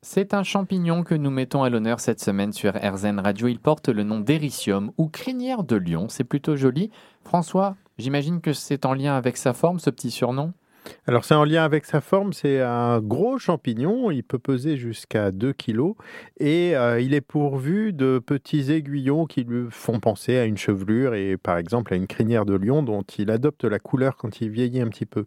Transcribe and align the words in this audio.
C'est 0.00 0.32
un 0.32 0.44
champignon 0.44 1.02
que 1.02 1.16
nous 1.16 1.30
mettons 1.30 1.64
à 1.64 1.70
l'honneur 1.70 1.98
cette 1.98 2.20
semaine 2.20 2.52
sur 2.52 2.72
RZN 2.76 3.18
Radio. 3.18 3.48
Il 3.48 3.58
porte 3.58 3.88
le 3.88 4.04
nom 4.04 4.20
d'Ericium 4.20 4.92
ou 4.96 5.08
crinière 5.08 5.64
de 5.64 5.74
lion. 5.74 6.08
C'est 6.08 6.22
plutôt 6.22 6.54
joli. 6.54 6.92
François, 7.24 7.76
j'imagine 7.98 8.40
que 8.40 8.52
c'est 8.52 8.86
en 8.86 8.94
lien 8.94 9.16
avec 9.16 9.36
sa 9.36 9.52
forme, 9.52 9.80
ce 9.80 9.90
petit 9.90 10.12
surnom? 10.12 10.52
Alors 11.06 11.24
c'est 11.24 11.34
en 11.34 11.44
lien 11.44 11.64
avec 11.64 11.84
sa 11.84 12.00
forme, 12.00 12.32
c'est 12.32 12.60
un 12.60 13.00
gros 13.00 13.38
champignon, 13.38 14.10
il 14.10 14.22
peut 14.22 14.38
peser 14.38 14.76
jusqu'à 14.76 15.30
2 15.30 15.52
kg 15.52 15.94
et 16.38 16.76
euh, 16.76 17.00
il 17.00 17.14
est 17.14 17.20
pourvu 17.20 17.92
de 17.92 18.18
petits 18.18 18.70
aiguillons 18.72 19.26
qui 19.26 19.44
lui 19.44 19.66
font 19.70 20.00
penser 20.00 20.36
à 20.36 20.44
une 20.44 20.56
chevelure 20.56 21.14
et 21.14 21.36
par 21.36 21.58
exemple 21.58 21.94
à 21.94 21.96
une 21.96 22.06
crinière 22.06 22.44
de 22.44 22.54
lion 22.54 22.82
dont 22.82 23.02
il 23.02 23.30
adopte 23.30 23.64
la 23.64 23.78
couleur 23.78 24.16
quand 24.16 24.40
il 24.40 24.50
vieillit 24.50 24.80
un 24.80 24.88
petit 24.88 25.06
peu. 25.06 25.24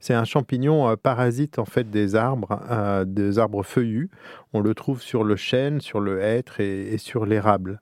C'est 0.00 0.14
un 0.14 0.24
champignon 0.24 0.88
euh, 0.88 0.96
parasite 0.96 1.58
en 1.58 1.64
fait 1.64 1.90
des 1.90 2.14
arbres, 2.16 2.60
euh, 2.70 3.04
des 3.04 3.38
arbres 3.38 3.62
feuillus. 3.62 4.10
On 4.52 4.60
le 4.60 4.74
trouve 4.74 5.00
sur 5.00 5.24
le 5.24 5.36
chêne, 5.36 5.80
sur 5.80 6.00
le 6.00 6.20
hêtre 6.20 6.60
et 6.60 6.98
sur 6.98 7.26
l'érable 7.26 7.80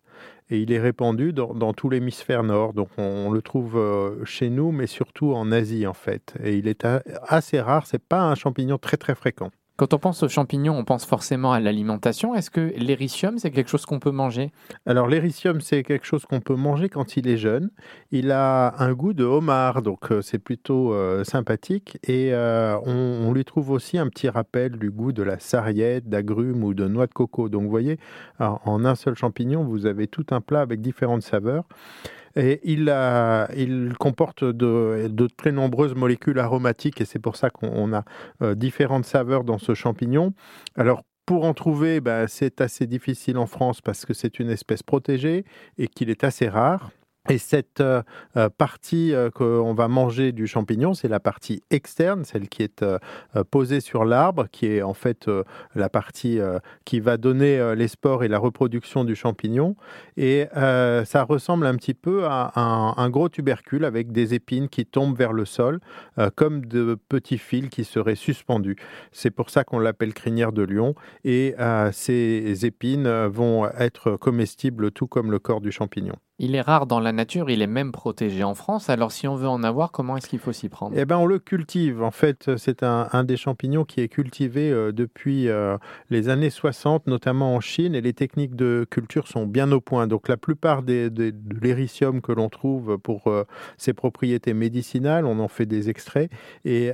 et 0.51 0.59
il 0.59 0.73
est 0.73 0.81
répandu 0.81 1.33
dans, 1.33 1.73
tout 1.73 1.89
l'hémisphère 1.89 2.43
nord. 2.43 2.73
Donc 2.73 2.89
on, 2.99 3.31
le 3.31 3.43
trouve 3.43 3.77
euh, 3.77 4.25
chez 4.25 4.51
nous, 4.51 4.73
mais 4.73 4.87
surtout 4.87 5.33
en 5.33 5.53
Asie 5.53 5.87
en 5.87 5.95
fait. 5.95 6.35
Et 6.43 6.57
il 6.57 6.69
est 6.69 6.87
assez 7.29 7.61
rare, 7.61 7.87
c'est 7.87 8.03
pas 8.03 8.23
un 8.23 8.35
champignon 8.35 8.79
très 8.79 8.97
très 8.97 9.15
fréquent. 9.15 9.51
Quand 9.81 9.95
on 9.95 9.99
pense 9.99 10.23
aux 10.23 10.29
champignons, 10.29 10.77
on 10.77 10.85
pense 10.85 11.07
forcément 11.07 11.55
à 11.55 11.59
l'alimentation. 11.59 12.35
Est-ce 12.35 12.51
que 12.51 12.75
l'éricium, 12.77 13.39
c'est 13.39 13.51
quelque 13.51 13.71
chose 13.71 13.87
qu'on 13.87 13.99
peut 13.99 14.11
manger? 14.11 14.53
Alors 14.85 15.09
l'éricium, 15.09 15.63
c'est 15.63 15.83
quelque 15.85 16.05
chose 16.05 16.27
qu'on 16.27 16.43
peut 16.43 16.55
manger 16.55 16.91
quand 16.91 17.17
il 17.17 17.27
est 17.27 17.39
jeune. 17.39 17.71
Il 18.11 18.31
a 18.31 18.75
un 18.79 18.93
goût 18.93 19.15
de 19.15 19.25
homard, 19.25 19.81
donc 19.81 20.13
euh, 20.13 20.21
c'est 20.21 20.39
plutôt 20.39 20.93
euh, 20.93 21.25
sympathique. 21.25 21.97
Et 22.07 22.35
euh, 22.35 22.79
on, 22.85 23.33
lui 23.33 23.47
trouve 23.47 23.71
aussi 23.71 23.97
un 23.97 24.09
petit 24.09 24.29
rappel 24.29 24.73
du 24.73 24.91
goût 24.91 25.13
de 25.13 25.23
la 25.23 25.39
sarriette, 25.39 26.11
d'agrumes 26.11 26.63
ou 26.63 26.75
de 26.75 26.87
noix 26.87 27.07
de 27.07 27.15
coco. 27.15 27.49
Donc 27.49 27.63
vous 27.63 27.71
voyez, 27.71 27.99
en 28.39 28.85
un 28.85 28.95
seul 28.95 29.15
champignon, 29.15 29.65
vous 29.65 29.87
avez 29.87 30.09
tout 30.09 30.27
un 30.31 30.43
plat 30.43 30.61
avec 30.61 30.83
différentes 30.83 31.23
saveurs. 31.23 31.65
Et 32.37 32.61
il, 32.65 32.85
comporte 33.99 34.45
de, 34.45 35.29
très 35.37 35.53
nombreuses 35.53 35.95
molécules 35.95 36.39
aromatiques 36.39 37.01
et 37.01 37.05
c'est 37.05 37.19
pour 37.19 37.37
ça 37.37 37.51
qu'on 37.51 37.93
a 37.93 38.05
euh, 38.43 38.55
différentes 38.55 39.05
saveurs 39.05 39.45
dans 39.45 39.59
ce 39.59 39.75
champignon. 39.75 40.33
Alors, 40.77 41.03
pour 41.27 41.45
en 41.45 41.55
trouver, 41.55 42.01
ben, 42.01 42.27
c'est 42.27 42.61
assez 42.61 42.87
difficile 42.87 43.39
en 43.39 43.47
France 43.47 43.81
parce 43.81 44.05
que 44.05 44.15
c'est 44.15 44.41
une 44.41 44.51
espèce 44.51 44.83
protégée 44.83 45.45
et 45.79 45.87
qu'il 45.87 46.11
est 46.11 46.25
assez 46.25 46.49
rare. 46.49 46.91
Et 47.31 47.39
cette 47.39 47.81
euh, 47.81 48.03
euh, 48.37 48.49
partie 48.49 49.15
euh, 49.15 49.31
qu'on 49.31 49.73
va 49.73 49.87
manger 49.87 50.33
du 50.33 50.49
champignon, 50.49 50.95
c'est 50.95 51.07
la 51.07 51.21
partie 51.21 51.63
externe, 51.71 52.25
celle 52.25 52.49
qui 52.49 52.65
est 52.65 52.85
posée 53.51 53.81
sur 53.81 54.05
l'arbre, 54.05 54.49
qui 54.51 54.67
est 54.67 54.83
en 54.83 54.95
fait 54.95 55.31
la 55.75 55.89
partie 55.89 56.39
qui 56.85 56.99
va 57.01 57.17
donner 57.17 57.75
les 57.77 57.89
spores 57.89 58.25
et 58.25 58.29
la 58.29 58.39
reproduction 58.39 59.05
du 59.05 59.15
champignon. 59.15 59.77
Et 60.17 60.47
ça 60.55 61.23
ressemble 61.29 61.67
un 61.67 61.77
petit 61.77 61.95
peu 61.95 62.25
à 62.25 62.53
un, 62.57 63.11
gros 63.11 63.29
tubercule 63.29 63.85
avec 63.85 64.13
des 64.13 64.35
épines 64.35 64.69
qui 64.69 64.87
tombent 64.87 65.17
vers 65.17 65.33
le 65.33 65.45
sol, 65.45 65.81
comme 66.37 66.65
de 66.65 66.97
petits 67.09 67.39
fils 67.39 67.69
qui 67.69 67.85
seraient 67.85 68.15
suspendus. 68.15 68.77
C'est 69.13 69.31
pour 69.31 69.51
ça 69.51 69.65
qu'on 69.65 69.79
l'appelle 69.79 70.15
crinière 70.15 70.53
de 70.53 70.63
lion. 70.63 70.95
Et 71.25 71.55
ces 71.93 72.67
épines 72.67 73.27
vont 73.27 73.69
être 73.79 74.17
comestibles 74.17 74.91
tout 74.91 75.07
comme 75.07 75.31
le 75.31 75.39
corps 75.39 75.61
du 75.61 75.73
champignon. 75.73 76.17
Il 76.43 76.55
est 76.55 76.63
rare 76.63 76.87
dans 76.87 77.01
la 77.01 77.13
nature, 77.13 77.51
il 77.51 77.61
est 77.61 77.67
même 77.67 77.93
protégé 77.93 78.43
en 78.45 78.55
France. 78.55 78.89
Alors 78.89 79.13
si 79.13 79.29
on 79.29 79.35
veut 79.35 79.47
en 79.47 79.63
avoir, 79.63 79.93
comment 79.93 80.17
est-ce 80.17 80.27
qu'il 80.27 80.39
faut 80.39 80.53
s'y 80.53 80.71
prendre? 80.71 80.97
Eh 80.97 81.05
bien, 81.05 81.19
on 81.19 81.27
le 81.27 81.39
cultive. 81.39 82.03
En 82.03 82.11
fait, 82.11 82.57
c'est 82.57 82.83
un, 82.83 83.25
des 83.25 83.37
champignons 83.37 83.85
qui 83.85 84.01
est 84.01 84.09
cultivé 84.09 84.71
euh, 84.71 84.91
depuis 84.91 85.51
euh, 85.51 85.77
les 86.09 86.31
années 86.31 86.49
60, 86.49 87.09
notamment 87.09 87.55
en 87.55 87.61
Chine, 87.61 87.95
et 87.95 88.01
les 88.01 88.15
techniques 88.15 88.57
de 88.57 88.87
culture 88.91 89.29
sont 89.29 89.45
bien 89.45 89.71
au 89.71 89.83
point. 89.83 90.07
Donc 90.07 90.29
la 90.29 90.39
plupart 90.39 90.83
de 90.83 91.13
l'éricium 91.61 92.23
que 92.23 92.33
l'on 92.33 92.49
trouve 92.49 92.97
pour 92.97 93.27
euh, 93.27 93.45
ses 93.77 93.93
propriétés 93.93 94.55
médicinales, 94.55 95.27
on 95.27 95.41
en 95.41 95.49
fait 95.49 95.67
des 95.67 95.91
extraits, 95.91 96.31
et 96.65 96.93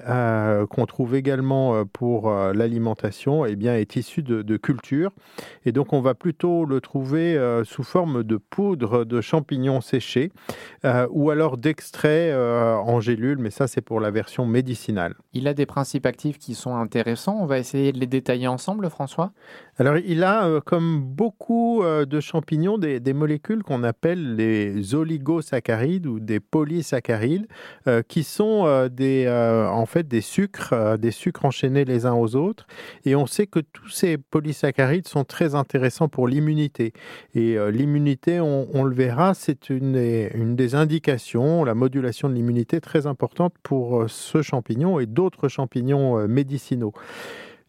qu'on 0.70 0.86
trouve 0.86 1.14
également 1.14 1.84
pour 1.84 2.30
l'alimentation, 2.30 3.46
eh 3.46 3.54
bien, 3.54 3.76
est 3.76 3.94
issu 3.94 4.24
de, 4.24 4.42
de, 4.42 4.56
culture. 4.56 5.12
Et 5.64 5.70
donc 5.70 5.92
on 5.92 6.00
va 6.00 6.14
plutôt 6.14 6.64
le 6.64 6.80
trouver 6.80 7.38
sous 7.64 7.84
forme 7.84 8.24
de 8.24 8.36
poudre 8.36 9.04
de 9.04 9.20
champignons 9.20 9.35
champignons 9.36 9.80
séchés 9.80 10.30
euh, 10.84 11.06
ou 11.10 11.30
alors 11.30 11.56
d'extraits 11.58 12.32
euh, 12.32 12.74
en 12.74 13.00
gélule, 13.00 13.38
mais 13.38 13.50
ça 13.50 13.66
c'est 13.66 13.82
pour 13.82 14.00
la 14.00 14.10
version 14.10 14.46
médicinale. 14.46 15.14
Il 15.32 15.46
a 15.48 15.54
des 15.54 15.66
principes 15.66 16.06
actifs 16.06 16.38
qui 16.38 16.54
sont 16.54 16.76
intéressants. 16.76 17.36
On 17.40 17.46
va 17.46 17.58
essayer 17.58 17.92
de 17.92 17.98
les 17.98 18.06
détailler 18.06 18.46
ensemble, 18.46 18.88
François? 18.88 19.32
Alors 19.78 19.98
il 19.98 20.24
a, 20.24 20.46
euh, 20.46 20.60
comme 20.60 21.02
beaucoup 21.02 21.82
de 21.84 22.20
champignons, 22.20 22.78
des, 22.78 23.12
molécules 23.12 23.62
qu'on 23.62 23.82
appelle 23.82 24.36
les 24.36 24.94
oligosaccharides 24.94 26.06
ou 26.06 26.20
des 26.20 26.40
polysaccharides, 26.40 27.46
qui 28.08 28.24
sont 28.24 28.88
des, 28.88 29.26
en 29.28 29.86
fait 29.86 30.06
des 30.06 30.20
sucres, 30.20 30.98
des 30.98 31.10
sucres 31.10 31.44
enchaînés 31.44 31.84
les 31.84 32.04
uns 32.04 32.14
aux 32.14 32.36
autres. 32.36 32.66
Et 33.04 33.16
on 33.16 33.26
sait 33.26 33.46
que 33.46 33.60
tous 33.60 33.88
ces 33.88 34.18
polysaccharides 34.18 35.08
sont 35.08 35.24
très 35.24 35.54
intéressants 35.54 36.08
pour 36.08 36.28
l'immunité. 36.28 36.92
Et 37.34 37.56
l'immunité, 37.70 38.40
on 38.40 38.84
le 38.84 38.94
verra 38.94 39.25
c'est 39.34 39.70
une, 39.70 40.56
des 40.56 40.74
indications, 40.74 41.64
la 41.64 41.74
modulation 41.74 42.28
de 42.28 42.34
l'immunité 42.34 42.80
très 42.80 43.06
importante 43.06 43.54
pour 43.62 44.02
euh, 44.02 44.08
ce 44.08 44.42
champignon 44.42 45.00
et 45.00 45.06
d'autres 45.06 45.48
champignons 45.48 46.18
euh, 46.18 46.26
médicinaux. 46.26 46.92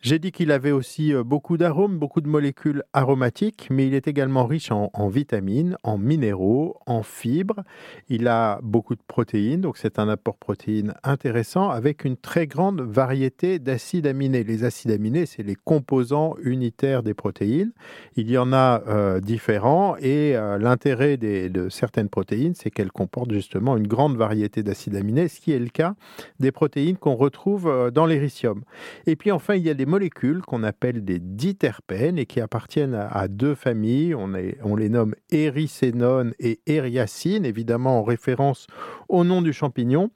J'ai 0.02 0.19
dit 0.19 0.31
qu'il 0.31 0.52
avait 0.52 0.72
aussi 0.72 1.12
euh, 1.12 1.24
beaucoup 1.24 1.58
d'arômes, 1.58 1.97
beaucoup 1.97 2.22
de 2.22 2.28
molécules 2.28 2.84
aromatiques, 2.94 3.68
mais 3.72 3.88
il 3.88 3.96
est 3.96 4.08
également 4.08 4.46
riche 4.46 4.69
en, 4.72 5.09
vitamines, 5.09 5.75
en 5.81 5.97
minéraux, 5.97 6.78
en 6.85 7.02
fibres. 7.02 7.63
Il 8.08 8.28
a 8.28 8.59
beaucoup 8.62 8.94
de 8.94 9.02
protéines, 9.08 9.62
donc 9.62 9.78
c'est 9.78 9.97
un 9.97 10.08
apport 10.08 10.38
protéine 10.38 10.94
intéressant 11.03 11.72
avec 11.72 12.06
une 12.06 12.16
très 12.16 12.46
grande 12.46 12.80
variété 12.80 13.58
d'acides 13.58 14.06
aminés. 14.06 14.44
Les 14.44 14.63
acides 14.63 14.91
aminés, 14.91 15.25
c'est 15.25 15.41
les 15.41 15.56
composants 15.56 16.35
unitaires 16.44 17.02
des 17.02 17.16
protéines. 17.16 17.72
Il 18.16 18.29
y 18.29 18.38
en 18.38 18.53
a 18.53 18.84
euh, 18.88 19.19
différents 19.19 19.96
et 19.97 20.35
euh, 20.35 20.59
l'intérêt 20.59 21.18
de 21.18 21.69
certaines 21.69 22.09
protéines, 22.09 22.53
c'est 22.53 22.69
qu'elles 22.69 22.91
comportent 22.91 23.34
justement 23.34 23.75
une 23.75 23.88
grande 23.88 24.16
variété 24.16 24.62
d'acides 24.62 24.96
aminés, 24.96 25.28
ce 25.28 25.41
qui 25.41 25.53
est 25.53 25.59
le 25.59 25.69
cas 25.69 25.96
des 26.40 26.52
protéines 26.52 26.97
qu'on 26.97 27.16
retrouve 27.16 27.91
dans 27.91 28.06
l'éricium. 28.06 28.62
Et 29.08 29.16
puis 29.16 29.31
enfin, 29.31 29.56
il 29.56 29.64
y 29.64 29.72
a 29.72 29.74
des 29.74 29.86
molécules 29.87 30.41
qu'on 30.41 30.63
appelle 30.63 31.03
des 31.03 31.19
diterpènes 31.19 32.19
et 32.19 32.25
qui 32.25 32.39
appartiennent 32.39 32.93
à, 32.93 33.27
deux 33.27 33.55
familles. 33.55 34.13
On, 34.13 34.27
les 34.75 34.89
nomme 34.89 35.15
éricénone 35.31 36.33
et 36.39 36.59
ériacine, 36.67 37.45
évidemment 37.45 37.99
en 37.99 38.03
référence 38.03 38.67
au 39.09 39.23
nom 39.23 39.41
du 39.41 39.53
champignon. 39.53 40.11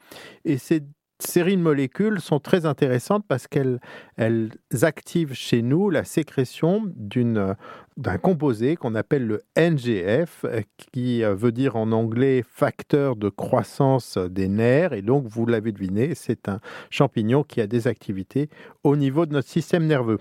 Et 0.45 0.57
ces 0.57 0.81
séries 1.23 1.57
de 1.57 1.61
molécules 1.61 2.19
sont 2.19 2.39
très 2.39 2.65
intéressantes 2.65 3.25
parce 3.27 3.47
qu'elles 3.47 3.79
elles 4.17 4.51
activent 4.81 5.33
chez 5.33 5.61
nous 5.61 5.89
la 5.89 6.03
sécrétion 6.03 6.83
d'une 6.95 7.55
d'un 7.97 8.17
composé 8.17 8.77
qu'on 8.77 8.95
appelle 8.95 9.27
le 9.27 9.41
NGF, 9.57 10.45
qui 10.91 11.23
veut 11.23 11.51
dire 11.51 11.75
en 11.75 11.91
anglais 11.91 12.43
facteur 12.47 13.15
de 13.15 13.29
croissance 13.29 14.17
des 14.17 14.47
nerfs. 14.47 14.93
Et 14.93 15.01
donc, 15.01 15.27
vous 15.27 15.45
l'avez 15.45 15.71
deviné, 15.71 16.15
c'est 16.15 16.47
un 16.49 16.59
champignon 16.89 17.43
qui 17.43 17.61
a 17.61 17.67
des 17.67 17.87
activités 17.87 18.49
au 18.83 18.95
niveau 18.95 19.25
de 19.25 19.33
notre 19.33 19.49
système 19.49 19.85
nerveux. 19.85 20.19